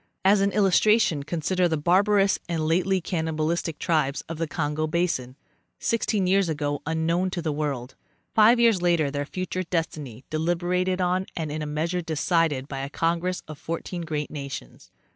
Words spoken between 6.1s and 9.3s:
years azo unknown to the world; five years later their